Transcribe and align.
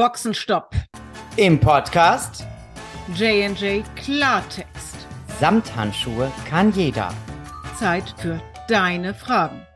Boxenstopp. 0.00 0.74
Im 1.36 1.60
Podcast 1.60 2.46
J&J 3.16 3.84
Klartext. 3.96 4.96
Samthandschuhe 5.38 6.32
kann 6.48 6.72
jeder. 6.72 7.12
Zeit 7.78 8.14
für 8.16 8.40
deine 8.66 9.12
Fragen. 9.12 9.66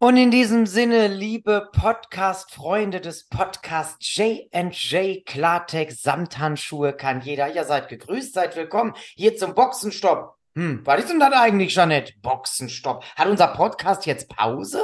Und 0.00 0.16
in 0.16 0.32
diesem 0.32 0.66
Sinne, 0.66 1.06
liebe 1.06 1.68
Podcast-Freunde 1.72 3.00
des 3.00 3.28
Podcasts 3.28 4.16
J&J 4.16 5.24
Klartext 5.24 6.02
Samthandschuhe 6.02 6.94
kann 6.94 7.20
jeder. 7.20 7.54
Ihr 7.54 7.62
seid 7.62 7.88
gegrüßt, 7.88 8.34
seid 8.34 8.56
willkommen 8.56 8.94
hier 9.14 9.36
zum 9.36 9.54
Boxenstopp. 9.54 10.34
Hm, 10.56 10.80
was 10.84 11.04
ist 11.04 11.10
denn 11.10 11.20
das 11.20 11.32
eigentlich, 11.32 11.72
Jeanette? 11.72 12.12
Boxenstopp. 12.22 13.04
Hat 13.14 13.28
unser 13.28 13.46
Podcast 13.46 14.04
jetzt 14.04 14.28
Pause? 14.28 14.82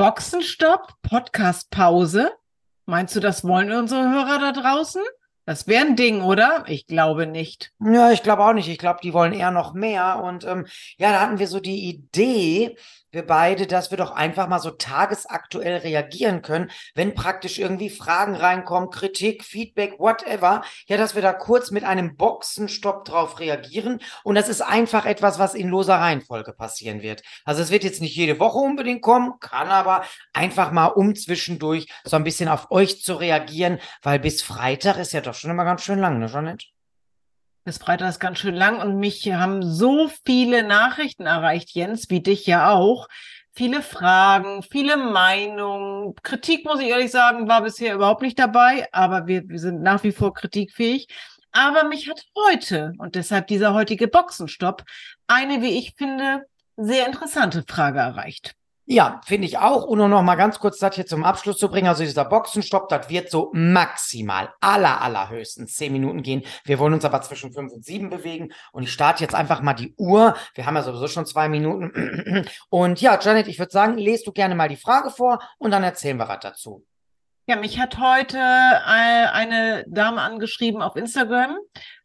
Boxenstopp, 0.00 0.94
Podcast-Pause. 1.02 2.30
Meinst 2.86 3.14
du, 3.14 3.20
das 3.20 3.44
wollen 3.44 3.70
unsere 3.70 4.08
Hörer 4.08 4.38
da 4.38 4.52
draußen? 4.52 5.02
Das 5.44 5.66
wäre 5.66 5.84
ein 5.84 5.94
Ding, 5.94 6.22
oder? 6.22 6.64
Ich 6.68 6.86
glaube 6.86 7.26
nicht. 7.26 7.74
Ja, 7.80 8.10
ich 8.10 8.22
glaube 8.22 8.42
auch 8.42 8.54
nicht. 8.54 8.70
Ich 8.70 8.78
glaube, 8.78 9.00
die 9.02 9.12
wollen 9.12 9.34
eher 9.34 9.50
noch 9.50 9.74
mehr. 9.74 10.22
Und 10.24 10.44
ähm, 10.46 10.66
ja, 10.96 11.12
da 11.12 11.20
hatten 11.20 11.38
wir 11.38 11.48
so 11.48 11.60
die 11.60 11.90
Idee, 11.90 12.78
wir 13.12 13.26
beide, 13.26 13.66
dass 13.66 13.90
wir 13.90 13.98
doch 13.98 14.12
einfach 14.12 14.48
mal 14.48 14.60
so 14.60 14.70
tagesaktuell 14.70 15.78
reagieren 15.78 16.42
können, 16.42 16.70
wenn 16.94 17.14
praktisch 17.14 17.58
irgendwie 17.58 17.90
Fragen 17.90 18.34
reinkommen, 18.34 18.90
Kritik, 18.90 19.44
Feedback, 19.44 19.98
whatever, 19.98 20.62
ja, 20.86 20.96
dass 20.96 21.14
wir 21.14 21.22
da 21.22 21.32
kurz 21.32 21.70
mit 21.70 21.84
einem 21.84 22.16
Boxenstopp 22.16 23.04
drauf 23.04 23.40
reagieren. 23.40 24.00
Und 24.24 24.34
das 24.34 24.48
ist 24.48 24.62
einfach 24.62 25.06
etwas, 25.06 25.38
was 25.38 25.54
in 25.54 25.68
loser 25.68 25.96
Reihenfolge 25.96 26.52
passieren 26.52 27.02
wird. 27.02 27.22
Also 27.44 27.62
es 27.62 27.70
wird 27.70 27.84
jetzt 27.84 28.00
nicht 28.00 28.16
jede 28.16 28.38
Woche 28.38 28.58
unbedingt 28.58 29.02
kommen, 29.02 29.34
kann 29.40 29.68
aber 29.68 30.04
einfach 30.32 30.72
mal 30.72 30.86
um 30.86 31.14
zwischendurch 31.14 31.86
so 32.04 32.16
ein 32.16 32.24
bisschen 32.24 32.48
auf 32.48 32.70
euch 32.70 33.02
zu 33.02 33.14
reagieren, 33.14 33.78
weil 34.02 34.18
bis 34.18 34.42
Freitag 34.42 34.98
ist 34.98 35.12
ja 35.12 35.20
doch 35.20 35.34
schon 35.34 35.50
immer 35.50 35.64
ganz 35.64 35.82
schön 35.82 35.98
lang, 35.98 36.18
ne, 36.18 36.26
Jeanette? 36.26 36.66
Bis 37.64 37.76
Freitag 37.76 38.08
ist 38.08 38.20
ganz 38.20 38.38
schön 38.38 38.54
lang 38.54 38.80
und 38.80 38.96
mich 38.96 39.30
haben 39.30 39.62
so 39.62 40.10
viele 40.24 40.62
Nachrichten 40.62 41.26
erreicht, 41.26 41.70
Jens, 41.72 42.08
wie 42.08 42.22
dich 42.22 42.46
ja 42.46 42.70
auch. 42.70 43.06
Viele 43.52 43.82
Fragen, 43.82 44.62
viele 44.62 44.96
Meinungen. 44.96 46.14
Kritik, 46.22 46.64
muss 46.64 46.80
ich 46.80 46.88
ehrlich 46.88 47.10
sagen, 47.10 47.48
war 47.48 47.62
bisher 47.62 47.94
überhaupt 47.94 48.22
nicht 48.22 48.38
dabei, 48.38 48.88
aber 48.92 49.26
wir, 49.26 49.46
wir 49.48 49.58
sind 49.58 49.82
nach 49.82 50.02
wie 50.04 50.12
vor 50.12 50.32
kritikfähig. 50.32 51.08
Aber 51.52 51.84
mich 51.84 52.08
hat 52.08 52.24
heute, 52.34 52.92
und 52.98 53.14
deshalb 53.14 53.48
dieser 53.48 53.74
heutige 53.74 54.08
Boxenstopp, 54.08 54.84
eine, 55.26 55.60
wie 55.60 55.78
ich 55.78 55.94
finde, 55.96 56.46
sehr 56.76 57.06
interessante 57.06 57.64
Frage 57.66 57.98
erreicht. 57.98 58.54
Ja, 58.92 59.20
finde 59.24 59.46
ich 59.46 59.56
auch. 59.56 59.84
Und 59.84 60.00
um 60.00 60.10
noch 60.10 60.24
mal 60.24 60.34
ganz 60.34 60.58
kurz 60.58 60.78
das 60.78 60.96
hier 60.96 61.06
zum 61.06 61.22
Abschluss 61.22 61.58
zu 61.58 61.68
bringen, 61.68 61.86
also 61.86 62.02
dieser 62.02 62.24
Boxenstopp, 62.24 62.88
das 62.88 63.08
wird 63.08 63.30
so 63.30 63.50
maximal, 63.52 64.52
aller, 64.60 65.00
allerhöchstens 65.00 65.76
zehn 65.76 65.92
Minuten 65.92 66.24
gehen. 66.24 66.42
Wir 66.64 66.80
wollen 66.80 66.94
uns 66.94 67.04
aber 67.04 67.22
zwischen 67.22 67.52
fünf 67.52 67.72
und 67.72 67.84
sieben 67.84 68.10
bewegen. 68.10 68.52
Und 68.72 68.82
ich 68.82 68.92
starte 68.92 69.22
jetzt 69.22 69.36
einfach 69.36 69.62
mal 69.62 69.74
die 69.74 69.94
Uhr. 69.96 70.34
Wir 70.54 70.66
haben 70.66 70.74
ja 70.74 70.82
sowieso 70.82 71.06
schon 71.06 71.24
zwei 71.24 71.48
Minuten. 71.48 72.48
Und 72.68 73.00
ja, 73.00 73.16
Janet, 73.20 73.46
ich 73.46 73.60
würde 73.60 73.70
sagen, 73.70 73.96
lest 73.96 74.26
du 74.26 74.32
gerne 74.32 74.56
mal 74.56 74.68
die 74.68 74.74
Frage 74.74 75.10
vor 75.10 75.38
und 75.58 75.70
dann 75.70 75.84
erzählen 75.84 76.16
wir 76.16 76.26
was 76.26 76.40
dazu. 76.40 76.84
Ja, 77.46 77.54
mich 77.54 77.78
hat 77.78 77.98
heute 77.98 78.40
eine 78.40 79.84
Dame 79.86 80.20
angeschrieben 80.20 80.82
auf 80.82 80.96
Instagram, 80.96 81.56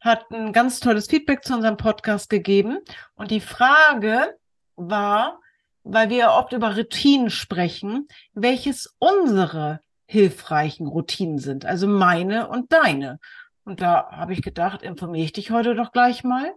hat 0.02 0.30
ein 0.32 0.54
ganz 0.54 0.82
tolles 0.82 1.08
Feedback 1.08 1.44
zu 1.44 1.56
unserem 1.56 1.78
Podcast 1.78 2.30
gegeben. 2.30 2.78
Und 3.16 3.32
die 3.32 3.42
Frage 3.42 4.38
war, 4.76 5.40
weil 5.86 6.10
wir 6.10 6.32
oft 6.32 6.52
über 6.52 6.76
Routinen 6.76 7.30
sprechen, 7.30 8.08
welches 8.34 8.94
unsere 8.98 9.82
hilfreichen 10.08 10.88
Routinen 10.88 11.38
sind, 11.38 11.66
also 11.66 11.88
meine 11.88 12.48
und 12.48 12.74
deine. 12.74 13.20
Und 13.64 13.82
da 13.82 14.10
habe 14.12 14.34
ich 14.34 14.42
gedacht, 14.42 14.82
informiere 14.82 15.26
ich 15.26 15.34
dich 15.34 15.52
heute 15.52 15.76
doch 15.76 15.92
gleich 15.92 16.24
mal 16.24 16.52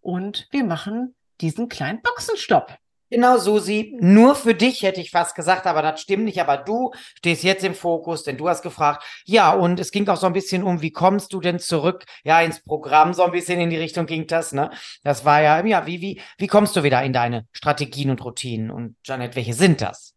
und 0.00 0.48
wir 0.50 0.64
machen 0.64 1.14
diesen 1.40 1.68
kleinen 1.68 2.02
Boxenstopp. 2.02 2.78
Genau, 3.12 3.36
Susi. 3.36 3.94
Nur 4.00 4.34
für 4.34 4.54
dich 4.54 4.82
hätte 4.82 5.02
ich 5.02 5.10
fast 5.10 5.34
gesagt, 5.34 5.66
aber 5.66 5.82
das 5.82 6.00
stimmt 6.00 6.24
nicht. 6.24 6.40
Aber 6.40 6.56
du 6.56 6.92
stehst 7.18 7.44
jetzt 7.44 7.62
im 7.62 7.74
Fokus, 7.74 8.22
denn 8.22 8.38
du 8.38 8.48
hast 8.48 8.62
gefragt. 8.62 9.04
Ja, 9.26 9.52
und 9.52 9.78
es 9.78 9.90
ging 9.90 10.08
auch 10.08 10.16
so 10.16 10.26
ein 10.26 10.32
bisschen 10.32 10.62
um, 10.62 10.80
wie 10.80 10.92
kommst 10.92 11.34
du 11.34 11.40
denn 11.40 11.58
zurück? 11.58 12.06
Ja, 12.24 12.40
ins 12.40 12.62
Programm, 12.62 13.12
so 13.12 13.22
ein 13.22 13.32
bisschen 13.32 13.60
in 13.60 13.68
die 13.68 13.76
Richtung 13.76 14.06
ging 14.06 14.26
das, 14.26 14.54
ne? 14.54 14.70
Das 15.04 15.26
war 15.26 15.42
ja, 15.42 15.62
ja, 15.62 15.84
wie, 15.84 16.00
wie, 16.00 16.22
wie 16.38 16.46
kommst 16.46 16.74
du 16.74 16.84
wieder 16.84 17.02
in 17.02 17.12
deine 17.12 17.46
Strategien 17.52 18.08
und 18.08 18.24
Routinen? 18.24 18.70
Und 18.70 18.96
Janet, 19.04 19.36
welche 19.36 19.52
sind 19.52 19.82
das? 19.82 20.14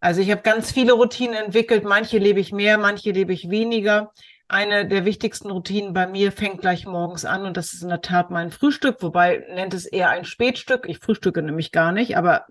Also 0.00 0.20
ich 0.20 0.32
habe 0.32 0.42
ganz 0.42 0.72
viele 0.72 0.94
Routinen 0.94 1.36
entwickelt. 1.36 1.84
Manche 1.84 2.18
lebe 2.18 2.40
ich 2.40 2.50
mehr, 2.50 2.78
manche 2.78 3.12
lebe 3.12 3.32
ich 3.32 3.48
weniger 3.48 4.12
eine 4.48 4.88
der 4.88 5.04
wichtigsten 5.04 5.50
Routinen 5.50 5.92
bei 5.92 6.06
mir 6.06 6.32
fängt 6.32 6.60
gleich 6.60 6.86
morgens 6.86 7.24
an 7.24 7.44
und 7.44 7.56
das 7.56 7.74
ist 7.74 7.82
in 7.82 7.90
der 7.90 8.00
Tat 8.00 8.30
mein 8.30 8.50
Frühstück, 8.50 9.02
wobei 9.02 9.46
nennt 9.50 9.74
es 9.74 9.84
eher 9.84 10.08
ein 10.08 10.24
Spätstück. 10.24 10.88
Ich 10.88 10.98
frühstücke 10.98 11.42
nämlich 11.42 11.70
gar 11.70 11.92
nicht, 11.92 12.16
aber 12.16 12.46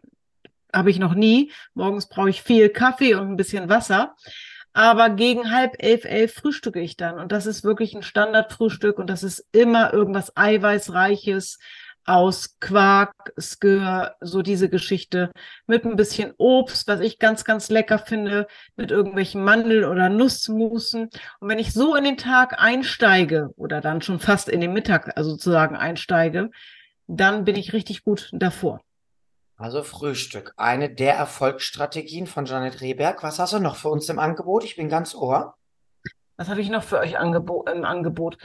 habe 0.74 0.92
ich 0.92 1.00
noch 1.00 1.16
nie. 1.16 1.52
Morgens 1.74 2.08
brauche 2.08 2.30
ich 2.30 2.44
viel 2.44 2.70
Kaffee 2.70 3.16
und 3.16 3.32
ein 3.32 3.38
bisschen 3.38 3.68
Wasser. 3.68 4.16
Aber 4.74 5.10
gegen 5.10 5.52
halb 5.52 5.74
elf, 5.80 6.06
elf 6.06 6.36
frühstücke 6.36 6.80
ich 6.80 6.98
dann. 6.98 7.18
Und 7.18 7.32
das 7.32 7.48
ist 7.48 7.64
wirklich 7.64 7.96
ein 7.96 8.04
Standardfrühstück 8.04 9.00
und 9.00 9.10
das 9.10 9.24
ist 9.24 9.48
immer 9.52 9.92
irgendwas 9.92 10.38
Eiweißreiches, 10.38 11.58
aus 12.08 12.58
Quark, 12.60 13.34
Skür, 13.38 14.16
so 14.22 14.42
diese 14.42 14.70
Geschichte 14.70 15.32
mit 15.68 15.86
ein 15.86 15.98
bisschen 15.98 16.34
Obst, 16.38 16.88
was 16.88 17.02
ich 17.02 17.20
ganz, 17.20 17.44
ganz 17.44 17.70
lecker 17.70 18.00
finde, 18.00 18.48
mit 18.76 18.92
irgendwelchen 18.92 19.44
Mandel- 19.44 19.86
oder 19.86 20.10
Nussmusen. 20.10 21.10
Und 21.40 21.50
wenn 21.50 21.60
ich 21.60 21.74
so 21.74 21.96
in 21.96 22.06
den 22.06 22.18
Tag 22.18 22.60
einsteige 22.60 23.50
oder 23.58 23.82
dann 23.82 24.02
schon 24.02 24.20
fast 24.20 24.48
in 24.48 24.62
den 24.62 24.74
Mittag 24.74 25.18
also 25.18 25.32
sozusagen 25.32 25.76
einsteige, 25.76 26.50
dann 27.08 27.44
bin 27.44 27.58
ich 27.58 27.74
richtig 27.74 28.04
gut 28.04 28.30
davor. 28.32 28.82
Also 29.58 29.84
Frühstück, 29.84 30.54
eine 30.56 30.90
der 30.90 31.16
Erfolgsstrategien 31.16 32.28
von 32.28 32.46
Janet 32.46 32.80
Rehberg. 32.80 33.22
Was 33.24 33.40
hast 33.40 33.54
du 33.54 33.60
noch 33.60 33.76
für 33.76 33.90
uns 33.90 34.08
im 34.08 34.20
Angebot? 34.20 34.64
Ich 34.64 34.76
bin 34.76 34.88
ganz 34.88 35.14
ohr. 35.14 35.56
Was 36.38 36.48
habe 36.48 36.62
ich 36.62 36.70
noch 36.70 36.84
für 36.84 37.00
euch 37.00 37.14
im 37.14 37.84
Angebot? 37.84 38.38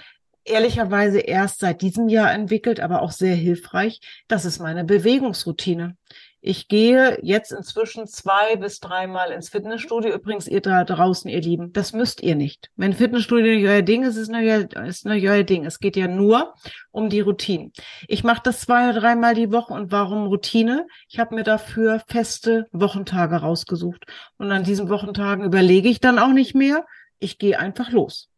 Ehrlicherweise 0.45 1.21
erst 1.21 1.61
seit 1.61 1.83
diesem 1.83 2.09
Jahr 2.09 2.33
entwickelt, 2.33 2.81
aber 2.81 3.03
auch 3.03 3.13
sehr 3.13 3.35
hilfreich. 3.35 4.01
Das 4.29 4.45
ist 4.45 4.59
meine 4.59 4.85
Bewegungsroutine. 4.85 5.97
Ich 6.45 6.67
gehe 6.67 7.21
jetzt 7.23 7.53
inzwischen 7.53 8.09
zwei 8.09 8.57
bis 8.57 8.81
dreimal 8.81 9.31
ins 9.31 9.49
Fitnessstudio. 9.49 10.13
Übrigens, 10.13 10.49
ihr 10.49 10.61
da 10.61 10.83
draußen, 10.83 11.31
ihr 11.31 11.41
Lieben, 11.41 11.73
das 11.73 11.93
müsst 11.93 12.21
ihr 12.21 12.35
nicht. 12.35 12.69
Wenn 12.75 12.95
Fitnessstudio 12.95 13.55
nicht 13.55 13.69
euer 13.69 13.83
Ding 13.83 14.03
ist, 14.03 14.17
ist 14.17 14.29
nicht 14.29 14.51
euer, 14.51 14.85
ist 14.85 15.07
nicht 15.07 15.29
euer 15.29 15.45
Ding. 15.45 15.65
Es 15.65 15.79
geht 15.79 15.95
ja 15.97 16.09
nur 16.09 16.55
um 16.91 17.11
die 17.11 17.21
Routine. 17.21 17.71
Ich 18.09 18.25
mache 18.25 18.41
das 18.43 18.63
zwei 18.63 18.91
oder 18.91 18.99
dreimal 18.99 19.37
die 19.37 19.53
Woche. 19.53 19.73
Und 19.73 19.93
warum 19.93 20.27
Routine? 20.27 20.89
Ich 21.09 21.21
habe 21.21 21.37
mir 21.37 21.45
dafür 21.45 22.03
feste 22.09 22.67
Wochentage 22.73 23.37
rausgesucht. 23.37 24.05
Und 24.37 24.51
an 24.51 24.65
diesen 24.65 24.89
Wochentagen 24.89 25.45
überlege 25.45 25.89
ich 25.89 26.01
dann 26.01 26.19
auch 26.19 26.33
nicht 26.33 26.57
mehr. 26.57 26.85
Ich 27.21 27.39
gehe 27.39 27.57
einfach 27.57 27.93
los. 27.93 28.32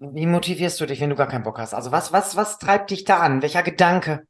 Wie 0.00 0.26
motivierst 0.26 0.80
du 0.80 0.86
dich, 0.86 1.00
wenn 1.00 1.10
du 1.10 1.16
gar 1.16 1.28
keinen 1.28 1.44
Bock 1.44 1.58
hast? 1.58 1.74
Also 1.74 1.92
was, 1.92 2.12
was, 2.12 2.36
was 2.36 2.58
treibt 2.58 2.90
dich 2.90 3.04
da 3.04 3.20
an? 3.20 3.42
Welcher 3.42 3.62
Gedanke? 3.62 4.26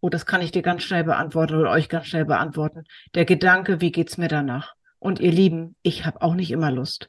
Oh, 0.00 0.08
das 0.08 0.26
kann 0.26 0.42
ich 0.42 0.52
dir 0.52 0.62
ganz 0.62 0.82
schnell 0.82 1.04
beantworten 1.04 1.54
oder 1.54 1.70
euch 1.70 1.88
ganz 1.88 2.06
schnell 2.06 2.24
beantworten. 2.24 2.84
Der 3.14 3.24
Gedanke, 3.24 3.80
wie 3.80 3.92
geht's 3.92 4.18
mir 4.18 4.28
danach? 4.28 4.74
Und 4.98 5.20
ihr 5.20 5.32
Lieben, 5.32 5.76
ich 5.82 6.04
habe 6.04 6.22
auch 6.22 6.34
nicht 6.34 6.50
immer 6.50 6.70
Lust. 6.70 7.08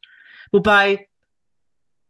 Wobei, 0.52 1.08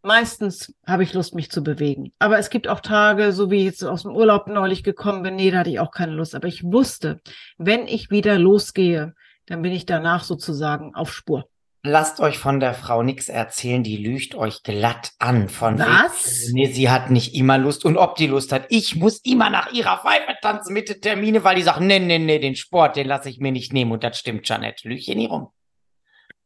meistens 0.02 0.74
habe 0.86 1.04
ich 1.04 1.14
Lust, 1.14 1.36
mich 1.36 1.52
zu 1.52 1.64
bewegen. 1.64 2.14
Aber 2.20 2.38
es 2.40 2.50
gibt 2.50 2.68
auch 2.68 2.80
Tage, 2.80 3.32
so 3.32 3.52
wie 3.52 3.60
ich 3.60 3.66
jetzt 3.66 3.84
aus 3.84 4.04
dem 4.04 4.16
Urlaub 4.16 4.48
neulich 4.48 4.84
gekommen 4.84 5.24
bin, 5.24 5.36
nee, 5.36 5.52
da 5.52 5.60
hatte 5.60 5.70
ich 5.70 5.80
auch 5.80 5.92
keine 5.92 6.14
Lust. 6.14 6.36
Aber 6.36 6.48
ich 6.48 6.64
wusste, 6.64 7.20
wenn 7.58 7.88
ich 7.88 8.10
wieder 8.10 8.38
losgehe, 8.38 9.14
dann 9.46 9.62
bin 9.62 9.72
ich 9.72 9.86
danach 9.86 10.24
sozusagen 10.24 10.96
auf 10.96 11.14
Spur. 11.14 11.50
Lasst 11.82 12.20
euch 12.20 12.38
von 12.38 12.60
der 12.60 12.74
Frau 12.74 13.04
nichts 13.04 13.30
erzählen, 13.30 13.84
die 13.84 13.96
lügt 13.96 14.36
euch 14.36 14.64
glatt 14.64 15.12
an. 15.18 15.48
Von 15.48 15.80
Was? 15.80 16.48
Wegen, 16.48 16.54
nee, 16.54 16.68
sie 16.68 16.90
hat 16.90 17.10
nicht 17.10 17.36
immer 17.36 17.58
Lust. 17.58 17.86
Und 17.86 17.96
ob 17.96 18.16
die 18.16 18.28
Lust 18.28 18.52
hat, 18.52 18.66
ich 18.68 18.98
muss 18.98 19.20
immer 19.20 19.50
nach 19.50 19.72
ihrer 19.72 20.00
Pfeife 20.00 20.36
tanzen 20.42 20.74
mit 20.74 20.90
den 20.90 21.00
Termine, 21.00 21.46
weil 21.46 21.56
die 21.56 21.62
sagt, 21.62 21.80
nee, 21.80 22.00
nee, 22.00 22.20
nee, 22.20 22.40
den 22.40 22.58
Sport, 22.58 22.98
den 22.98 23.08
lasse 23.08 23.30
ich 23.30 23.40
mir 23.40 23.54
nicht 23.54 23.72
nehmen. 23.72 23.94
Und 23.94 24.04
das 24.04 24.20
stimmt, 24.20 24.48
Janet. 24.48 24.84
Lüg 24.84 25.00
hier 25.00 25.16
nie 25.16 25.28
rum. 25.28 25.48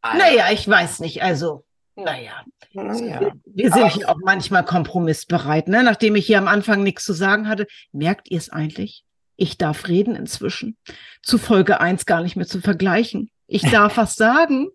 Also. 0.01 0.18
Naja, 0.19 0.51
ich 0.51 0.68
weiß 0.68 1.00
nicht. 1.00 1.24
Also, 1.24 1.65
naja. 1.95 2.44
naja. 2.74 3.19
Wir, 3.19 3.33
wir 3.45 3.71
sind 3.71 3.91
hier 3.91 4.09
auch 4.09 4.19
manchmal 4.24 4.63
kompromissbereit. 4.63 5.68
Ne? 5.68 5.83
Nachdem 5.83 6.15
ich 6.15 6.27
hier 6.27 6.38
am 6.38 6.47
Anfang 6.47 6.83
nichts 6.83 7.06
zu 7.06 7.13
sagen 7.13 7.47
hatte, 7.47 7.65
merkt 7.91 8.30
ihr 8.30 8.38
es 8.38 8.50
eigentlich? 8.50 9.03
Ich 9.35 9.57
darf 9.57 9.88
reden 9.88 10.15
inzwischen. 10.15 10.77
Zu 11.24 11.39
Folge 11.39 11.80
eins 11.80 12.06
gar 12.06 12.21
nicht 12.21 12.35
mehr 12.35 12.45
zu 12.45 12.62
vergleichen. 12.62 13.31
Ich 13.47 13.63
darf 13.63 13.97
was 13.97 14.15
sagen. 14.15 14.69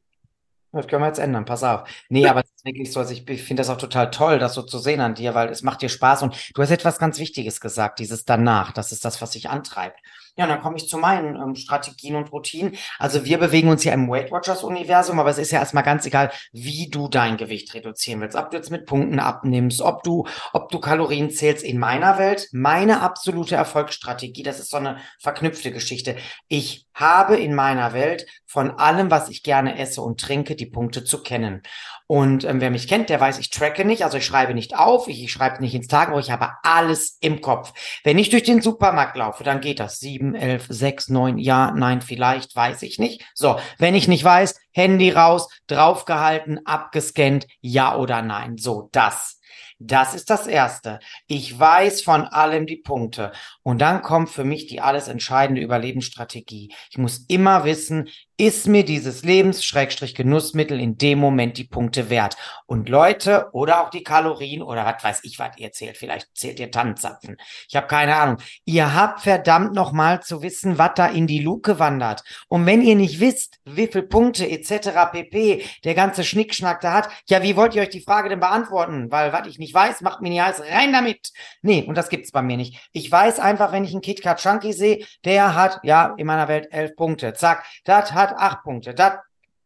Das 0.70 0.86
können 0.86 1.02
wir 1.02 1.06
jetzt 1.06 1.18
ändern, 1.18 1.46
pass 1.46 1.62
auf. 1.62 1.88
Nee, 2.10 2.26
aber 2.28 2.40
es 2.40 2.50
ist 2.50 2.64
wirklich 2.64 2.92
so, 2.92 3.00
also 3.00 3.12
ich, 3.12 3.26
ich 3.26 3.42
finde 3.42 3.62
das 3.62 3.70
auch 3.70 3.78
total 3.78 4.10
toll, 4.10 4.38
das 4.38 4.52
so 4.52 4.62
zu 4.62 4.78
sehen 4.78 5.00
an 5.00 5.14
dir, 5.14 5.34
weil 5.34 5.48
es 5.48 5.62
macht 5.62 5.80
dir 5.80 5.88
Spaß 5.88 6.22
und 6.22 6.34
du 6.54 6.62
hast 6.62 6.70
etwas 6.70 6.98
ganz 6.98 7.18
Wichtiges 7.18 7.60
gesagt, 7.60 7.98
dieses 8.00 8.26
danach, 8.26 8.72
das 8.72 8.92
ist 8.92 9.04
das, 9.06 9.22
was 9.22 9.32
sich 9.32 9.48
antreibt. 9.48 9.98
Ja, 10.38 10.46
dann 10.46 10.60
komme 10.60 10.76
ich 10.76 10.88
zu 10.88 10.98
meinen 10.98 11.34
ähm, 11.34 11.56
Strategien 11.56 12.14
und 12.14 12.30
Routinen. 12.30 12.76
Also 13.00 13.24
wir 13.24 13.38
bewegen 13.38 13.70
uns 13.70 13.82
ja 13.82 13.92
im 13.92 14.08
Weight 14.08 14.30
Watchers 14.30 14.62
Universum, 14.62 15.18
aber 15.18 15.30
es 15.30 15.38
ist 15.38 15.50
ja 15.50 15.58
erstmal 15.58 15.82
ganz 15.82 16.06
egal, 16.06 16.30
wie 16.52 16.88
du 16.88 17.08
dein 17.08 17.36
Gewicht 17.36 17.74
reduzieren 17.74 18.20
willst. 18.20 18.36
Ob 18.36 18.52
du 18.52 18.56
jetzt 18.56 18.70
mit 18.70 18.86
Punkten 18.86 19.18
abnimmst, 19.18 19.80
ob 19.80 20.04
du, 20.04 20.28
ob 20.52 20.70
du 20.70 20.78
Kalorien 20.78 21.30
zählst. 21.30 21.64
In 21.64 21.80
meiner 21.80 22.18
Welt, 22.18 22.48
meine 22.52 23.00
absolute 23.00 23.56
Erfolgsstrategie, 23.56 24.44
das 24.44 24.60
ist 24.60 24.70
so 24.70 24.76
eine 24.76 24.98
verknüpfte 25.18 25.72
Geschichte. 25.72 26.14
Ich 26.46 26.86
habe 26.94 27.36
in 27.36 27.52
meiner 27.52 27.92
Welt 27.92 28.24
von 28.46 28.70
allem, 28.70 29.10
was 29.10 29.28
ich 29.28 29.42
gerne 29.42 29.76
esse 29.76 30.02
und 30.02 30.20
trinke, 30.20 30.54
die 30.54 30.66
Punkte 30.66 31.02
zu 31.02 31.20
kennen. 31.20 31.62
Und 32.10 32.44
ähm, 32.44 32.62
wer 32.62 32.70
mich 32.70 32.88
kennt, 32.88 33.10
der 33.10 33.20
weiß, 33.20 33.38
ich 33.38 33.50
tracke 33.50 33.84
nicht, 33.84 34.02
also 34.02 34.16
ich 34.16 34.24
schreibe 34.24 34.54
nicht 34.54 34.74
auf, 34.74 35.08
ich, 35.08 35.22
ich 35.22 35.30
schreibe 35.30 35.60
nicht 35.60 35.74
ins 35.74 35.88
Tagebuch, 35.88 36.20
ich 36.20 36.30
habe 36.30 36.52
alles 36.62 37.18
im 37.20 37.42
Kopf. 37.42 37.74
Wenn 38.02 38.16
ich 38.16 38.30
durch 38.30 38.44
den 38.44 38.62
Supermarkt 38.62 39.14
laufe, 39.14 39.44
dann 39.44 39.60
geht 39.60 39.78
das. 39.78 39.98
Sieben, 39.98 40.34
elf, 40.34 40.64
sechs, 40.70 41.10
neun, 41.10 41.36
ja, 41.36 41.70
nein, 41.70 42.00
vielleicht, 42.00 42.56
weiß 42.56 42.80
ich 42.80 42.98
nicht. 42.98 43.26
So, 43.34 43.60
wenn 43.76 43.94
ich 43.94 44.08
nicht 44.08 44.24
weiß, 44.24 44.58
Handy 44.72 45.10
raus, 45.10 45.48
draufgehalten, 45.66 46.64
abgescannt, 46.64 47.46
ja 47.60 47.94
oder 47.94 48.22
nein. 48.22 48.56
So, 48.56 48.88
das. 48.90 49.38
Das 49.80 50.14
ist 50.14 50.30
das 50.30 50.48
Erste. 50.48 50.98
Ich 51.28 51.56
weiß 51.56 52.02
von 52.02 52.24
allem 52.24 52.66
die 52.66 52.78
Punkte. 52.78 53.32
Und 53.62 53.80
dann 53.80 54.02
kommt 54.02 54.30
für 54.30 54.42
mich 54.42 54.66
die 54.66 54.80
alles 54.80 55.06
entscheidende 55.06 55.62
Überlebensstrategie. 55.62 56.72
Ich 56.90 56.98
muss 56.98 57.26
immer 57.28 57.64
wissen, 57.64 58.08
ist 58.38 58.68
mir 58.68 58.84
dieses 58.84 59.24
Lebens-Genussmittel 59.24 60.80
in 60.80 60.96
dem 60.96 61.18
Moment 61.18 61.58
die 61.58 61.64
Punkte 61.64 62.08
wert? 62.08 62.36
Und 62.66 62.88
Leute 62.88 63.48
oder 63.52 63.82
auch 63.82 63.90
die 63.90 64.04
Kalorien 64.04 64.62
oder 64.62 64.86
was 64.86 65.02
weiß 65.02 65.20
ich, 65.24 65.40
was 65.40 65.58
ihr 65.58 65.72
zählt. 65.72 65.96
Vielleicht 65.96 66.28
zählt 66.36 66.60
ihr 66.60 66.70
Tannenzapfen. 66.70 67.36
Ich 67.68 67.74
habe 67.74 67.88
keine 67.88 68.14
Ahnung. 68.14 68.36
Ihr 68.64 68.94
habt 68.94 69.22
verdammt 69.22 69.74
nochmal 69.74 70.22
zu 70.22 70.40
wissen, 70.40 70.78
was 70.78 70.92
da 70.94 71.06
in 71.06 71.26
die 71.26 71.40
Luke 71.40 71.80
wandert. 71.80 72.22
Und 72.46 72.64
wenn 72.64 72.80
ihr 72.80 72.94
nicht 72.94 73.18
wisst, 73.18 73.58
wie 73.64 73.88
viel 73.88 74.04
Punkte 74.04 74.48
etc. 74.48 74.90
pp. 75.10 75.64
der 75.82 75.94
ganze 75.94 76.22
Schnickschnack 76.22 76.80
da 76.80 76.92
hat, 76.92 77.08
ja, 77.28 77.42
wie 77.42 77.56
wollt 77.56 77.74
ihr 77.74 77.82
euch 77.82 77.88
die 77.88 78.00
Frage 78.00 78.28
denn 78.28 78.40
beantworten? 78.40 79.10
Weil 79.10 79.32
was 79.32 79.48
ich 79.48 79.58
nicht 79.58 79.74
weiß, 79.74 80.00
macht 80.02 80.22
mir 80.22 80.30
nicht 80.30 80.42
heiß. 80.42 80.60
Rein 80.60 80.92
damit! 80.92 81.32
Nee, 81.62 81.84
und 81.88 81.96
das 81.96 82.08
gibt's 82.08 82.30
bei 82.30 82.42
mir 82.42 82.56
nicht. 82.56 82.88
Ich 82.92 83.10
weiß 83.10 83.40
einfach, 83.40 83.72
wenn 83.72 83.82
ich 83.82 83.90
einen 83.90 84.00
KitKat 84.00 84.40
Chunky 84.40 84.72
sehe, 84.72 85.04
der 85.24 85.56
hat, 85.56 85.80
ja, 85.82 86.14
in 86.16 86.26
meiner 86.28 86.46
Welt 86.46 86.68
elf 86.70 86.94
Punkte. 86.94 87.32
Zack, 87.34 87.64
das 87.84 88.12
hat 88.12 88.27
hat 88.30 88.38
acht 88.38 88.62
Punkte, 88.62 88.94
das 88.94 89.14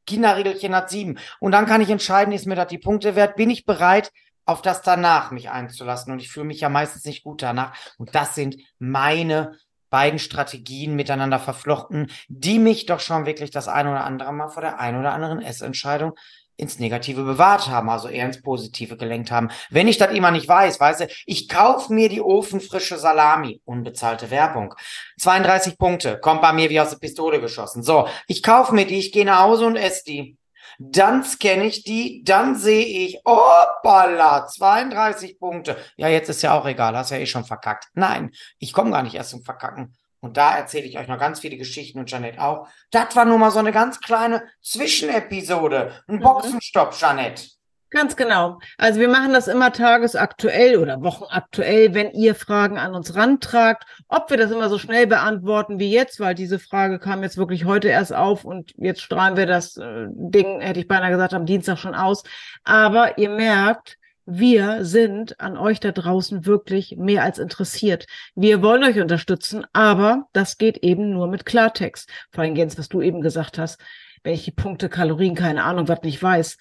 Kinderregelchen 0.07 0.75
hat 0.75 0.91
sieben. 0.91 1.19
Und 1.41 1.53
dann 1.53 1.67
kann 1.67 1.81
ich 1.81 1.91
entscheiden, 1.91 2.33
ist 2.33 2.47
mir 2.47 2.57
das 2.57 2.69
die 2.69 2.79
Punkte 2.79 3.15
wert, 3.15 3.37
bin 3.37 3.51
ich 3.51 3.65
bereit, 3.65 4.13
auf 4.45 4.63
das 4.63 4.83
danach 4.83 5.31
mich 5.31 5.51
einzulassen. 5.51 6.13
Und 6.13 6.21
ich 6.21 6.31
fühle 6.31 6.47
mich 6.47 6.61
ja 6.61 6.69
meistens 6.69 7.05
nicht 7.05 7.23
gut 7.23 7.43
danach. 7.43 7.77
Und 7.99 8.15
das 8.15 8.35
sind 8.35 8.57
meine 8.79 9.57
beiden 9.93 10.19
Strategien 10.19 10.97
miteinander 10.97 11.39
verflochten, 11.39 12.11
die 12.29 12.59
mich 12.59 12.87
doch 12.87 12.99
schon 12.99 13.27
wirklich 13.27 13.51
das 13.51 13.69
ein 13.69 13.87
oder 13.87 14.05
andere 14.05 14.33
Mal 14.33 14.49
vor 14.49 14.63
der 14.63 14.81
ein 14.81 14.99
oder 14.99 15.13
anderen 15.13 15.43
Essentscheidung 15.43 16.15
ins 16.57 16.79
Negative 16.79 17.25
bewahrt 17.25 17.69
haben, 17.69 17.91
also 17.91 18.09
eher 18.09 18.25
ins 18.25 18.41
Positive 18.41 18.97
gelenkt 18.97 19.31
haben. 19.31 19.51
Wenn 19.69 19.89
ich 19.89 19.99
das 19.99 20.13
immer 20.15 20.31
nicht 20.31 20.49
weiß, 20.49 20.81
weißt 20.81 21.01
du, 21.01 21.09
ich 21.27 21.49
kaufe 21.49 21.93
mir 21.93 22.09
die 22.09 22.23
ofenfrische 22.23 22.97
Salami, 22.97 23.61
unbezahlte 23.65 24.31
Werbung. 24.31 24.75
32 25.19 25.77
Punkte, 25.77 26.19
kommt 26.19 26.41
bei 26.41 26.53
mir 26.53 26.71
wie 26.71 26.81
aus 26.81 26.91
der 26.91 26.99
Pistole 26.99 27.41
geschossen. 27.41 27.83
So, 27.83 28.09
ich 28.27 28.43
kaufe 28.43 28.75
mir 28.75 28.87
die, 28.87 28.99
ich 28.99 29.13
gehe 29.13 29.27
nach 29.27 29.41
Hause 29.41 29.67
und 29.67 29.77
esse 29.77 30.05
die. 30.07 30.37
Dann 30.79 31.25
scanne 31.25 31.65
ich 31.65 31.85
die, 31.85 32.23
dann 32.25 32.57
sehe 32.57 32.85
ich, 32.85 33.21
hoppala, 33.27 34.47
32 34.47 35.39
Punkte. 35.39 35.77
Ja, 35.97 36.09
jetzt 36.09 36.29
ist 36.29 36.43
ja 36.43 36.59
auch 36.59 36.67
egal, 36.67 36.97
hast 36.97 37.11
ja 37.11 37.19
eh 37.19 37.27
schon 37.27 37.45
verkackt. 37.45 37.89
Nein, 37.95 38.31
ich 38.59 38.73
komme 38.73 38.91
gar 38.91 39.03
nicht 39.03 39.15
erst 39.15 39.31
zum 39.31 39.43
Verkacken. 39.43 39.95
Und 40.21 40.37
da 40.37 40.57
erzähle 40.57 40.87
ich 40.87 40.99
euch 40.99 41.09
noch 41.09 41.19
ganz 41.19 41.41
viele 41.41 41.57
Geschichten 41.57 41.99
und 41.99 42.11
Janet 42.11 42.39
auch. 42.39 42.69
Das 42.93 43.17
war 43.17 43.25
nur 43.25 43.39
mal 43.39 43.51
so 43.51 43.59
eine 43.59 43.73
ganz 43.73 44.01
kleine 44.01 44.45
Zwischenepisode. 44.63 46.01
Ein 46.07 46.17
mhm. 46.17 46.21
Boxenstopp, 46.21 46.95
Janet. 46.99 47.51
Ganz 47.93 48.17
genau. 48.17 48.59
Also 48.79 49.01
wir 49.01 49.09
machen 49.09 49.35
das 49.35 49.49
immer 49.49 49.71
tagesaktuell 49.71 50.79
oder 50.79 51.03
wochenaktuell, 51.03 51.93
wenn 51.93 52.11
ihr 52.13 52.35
Fragen 52.35 52.79
an 52.79 52.95
uns 52.95 53.15
rantragt. 53.15 53.85
Ob 54.09 54.31
wir 54.31 54.39
das 54.39 54.51
immer 54.51 54.71
so 54.71 54.79
schnell 54.79 55.07
beantworten 55.07 55.79
wie 55.79 55.93
jetzt, 55.93 56.19
weil 56.19 56.35
diese 56.35 56.59
Frage 56.59 56.99
kam 56.99 57.23
jetzt 57.23 57.37
wirklich 57.37 57.67
heute 57.67 57.89
erst 57.89 58.15
auf 58.15 58.47
und 58.47 58.73
jetzt 58.79 59.03
strahlen 59.03 59.37
wir 59.37 59.45
das 59.45 59.77
äh, 59.77 60.07
Ding, 60.09 60.63
hätte 60.63 60.81
ich 60.81 60.89
beinahe 60.89 61.11
gesagt, 61.11 61.35
am 61.35 61.45
Dienstag 61.45 61.77
schon 61.79 61.95
aus. 61.95 62.23
Aber 62.65 63.19
ihr 63.19 63.29
merkt, 63.29 63.99
wir 64.25 64.87
sind 64.87 65.39
an 65.39 65.59
euch 65.59 65.79
da 65.79 65.93
draußen 65.93 66.47
wirklich 66.47 66.97
mehr 66.97 67.25
als 67.25 67.39
interessiert. 67.39 68.07
Wir 68.35 68.63
wollen 68.63 68.85
euch 68.85 69.01
unterstützen, 69.01 69.67
aber 69.75 70.29
das 70.33 70.57
geht 70.57 70.79
eben 70.79 71.11
nur 71.11 71.27
mit 71.27 71.45
Klartext. 71.45 72.09
Vor 72.31 72.45
allem, 72.45 72.57
Jens, 72.57 72.79
was 72.79 72.89
du 72.89 73.03
eben 73.03 73.21
gesagt 73.21 73.59
hast, 73.59 73.79
wenn 74.23 74.33
ich 74.33 74.45
die 74.45 74.51
Punkte 74.51 74.89
Kalorien, 74.89 75.35
keine 75.35 75.65
Ahnung, 75.65 75.89
was 75.89 76.01
nicht 76.03 76.23
weiß, 76.23 76.57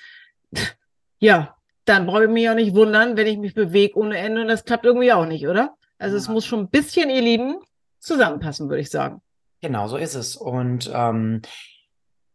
ja, 1.22 1.56
dann 1.86 2.06
brauche 2.06 2.26
ich 2.26 2.30
mich 2.30 2.50
auch 2.50 2.56
nicht 2.56 2.76
wundern, 2.76 3.16
wenn 3.16 3.28
ich 3.28 3.38
mich 3.38 3.54
bewege 3.54 3.98
ohne 3.98 4.18
Ende 4.18 4.42
und 4.42 4.48
das 4.48 4.66
klappt 4.66 4.86
irgendwie 4.86 5.14
auch 5.14 5.26
nicht, 5.26 5.48
oder? 5.48 5.76
Also 5.98 6.16
ja. 6.16 6.22
es 6.22 6.28
muss 6.28 6.46
schon 6.46 6.62
ein 6.62 6.70
bisschen, 6.70 7.10
ihr 7.10 7.22
Lieben, 7.22 7.56
zusammenpassen, 8.00 8.68
würde 8.68 8.82
ich 8.82 8.90
sagen. 8.90 9.22
Genau, 9.62 9.88
so 9.88 9.98
ist 9.98 10.16
es. 10.16 10.36
Und 10.36 10.92
ähm, 10.94 11.44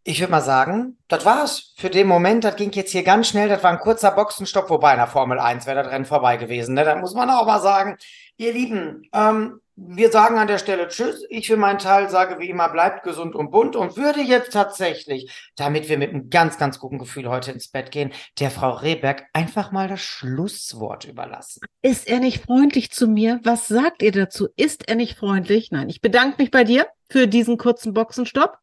ich 0.05 0.21
würde 0.21 0.31
mal 0.31 0.41
sagen, 0.41 0.99
das 1.09 1.25
war's 1.25 1.75
für 1.77 1.91
den 1.91 2.07
Moment. 2.07 2.45
Das 2.45 2.55
ging 2.55 2.71
jetzt 2.71 2.93
hier 2.93 3.03
ganz 3.03 3.29
schnell. 3.29 3.49
Das 3.49 3.65
war 3.65 3.73
ein 3.73 3.81
kurzer 3.81 4.13
Boxenstopp, 4.13 4.71
wobei 4.71 4.93
in 4.93 4.99
der 4.99 5.09
Formel 5.09 5.41
1 5.41 5.67
wäre 5.67 5.83
das 5.83 5.93
Rennen 5.93 6.05
vorbei 6.05 6.37
gewesen. 6.37 6.75
Ne? 6.77 6.85
Da 6.85 6.95
muss 6.95 7.15
man 7.15 7.29
auch 7.29 7.45
mal 7.45 7.61
sagen. 7.61 7.97
Ihr 8.37 8.53
Lieben, 8.53 9.09
ähm, 9.13 9.61
wir 9.77 10.11
sagen 10.11 10.39
an 10.39 10.47
der 10.47 10.59
Stelle 10.59 10.89
Tschüss. 10.89 11.25
Ich 11.29 11.49
für 11.49 11.59
meinen 11.59 11.79
Teil 11.79 12.09
sage 12.09 12.39
wie 12.39 12.49
immer, 12.49 12.71
bleibt 12.71 13.05
gesund 13.05 13.35
und 13.35 13.51
bunt 13.51 13.77
und 13.77 13.97
würde 13.97 14.21
jetzt 14.23 14.53
tatsächlich, 14.53 15.31
damit 15.55 15.91
wir 15.91 15.99
mit 15.99 16.11
einem 16.11 16.31
ganz, 16.31 16.57
ganz 16.57 16.79
guten 16.79 16.99
Gefühl 16.99 17.29
heute 17.29 17.53
ins 17.53 17.69
Bett 17.69 17.91
gehen, 17.91 18.13
der 18.41 18.51
Frau 18.51 18.73
Rehberg 18.73 19.25
einfach 19.35 19.73
mal 19.73 19.87
das 19.87 20.01
Schlusswort 20.01 21.05
überlassen. 21.05 21.61
Ist 21.83 22.09
er 22.09 22.21
nicht 22.21 22.43
freundlich 22.43 22.91
zu 22.91 23.07
mir? 23.07 23.39
Was 23.45 23.69
sagt 23.69 24.03
ihr 24.03 24.13
dazu? 24.13 24.49
Ist 24.57 24.89
er 24.89 24.95
nicht 24.95 25.19
freundlich? 25.19 25.71
Nein, 25.71 25.91
ich 25.91 26.01
bedanke 26.01 26.41
mich 26.43 26.51
bei 26.51 26.65
dir 26.65 26.87
für 27.11 27.27
diesen 27.27 27.59
kurzen 27.59 27.93
Boxenstopp. 27.93 28.57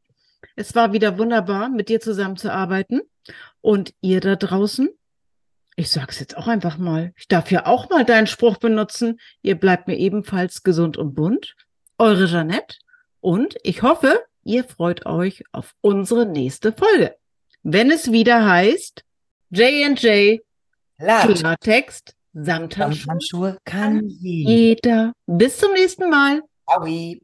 Es 0.55 0.73
war 0.73 0.93
wieder 0.93 1.19
wunderbar, 1.19 1.69
mit 1.69 1.89
dir 1.89 2.01
zusammenzuarbeiten. 2.01 3.01
Und 3.61 3.93
ihr 4.01 4.19
da 4.19 4.35
draußen, 4.35 4.89
ich 5.75 5.89
sag's 5.89 6.19
jetzt 6.19 6.37
auch 6.37 6.47
einfach 6.47 6.77
mal, 6.77 7.13
ich 7.17 7.27
darf 7.27 7.51
ja 7.51 7.65
auch 7.65 7.89
mal 7.89 8.05
deinen 8.05 8.27
Spruch 8.27 8.57
benutzen. 8.57 9.19
Ihr 9.41 9.55
bleibt 9.55 9.87
mir 9.87 9.97
ebenfalls 9.97 10.63
gesund 10.63 10.97
und 10.97 11.15
bunt. 11.15 11.55
Eure 11.97 12.27
Jeanette. 12.27 12.77
Und 13.21 13.55
ich 13.63 13.81
hoffe, 13.81 14.23
ihr 14.43 14.63
freut 14.63 15.05
euch 15.05 15.43
auf 15.51 15.73
unsere 15.81 16.25
nächste 16.25 16.73
Folge. 16.73 17.15
Wenn 17.63 17.91
es 17.91 18.11
wieder 18.11 18.45
heißt 18.45 19.03
J&J 19.51 20.41
Klartext 20.97 22.15
Samthandschuhe 22.33 23.57
kann 23.63 24.07
jeder. 24.07 25.13
Bis 25.27 25.57
zum 25.57 25.73
nächsten 25.73 26.09
Mal. 26.09 26.41
Aui. 26.65 27.21